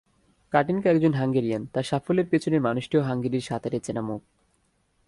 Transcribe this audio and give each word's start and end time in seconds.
কাটিনকা 0.53 0.89
একজন 0.89 1.13
হাঙ্গেরিয়ান, 1.13 1.65
তাঁর 1.73 1.83
সাফল্যের 1.83 2.27
পেছনের 2.29 2.61
মানুষটিও 2.61 3.01
হাঙ্গেরির 3.01 3.41
সাঁতারে 3.41 3.79
চেনা 3.79 4.01
মুখ। 4.01 4.21